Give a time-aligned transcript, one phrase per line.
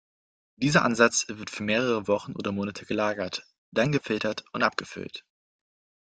[0.55, 5.23] Dieser Ansatz wird für mehrere Wochen oder Monate gelagert, dann gefiltert und abgefüllt.